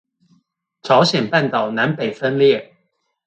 [0.81, 2.75] 朝鮮半島南北分裂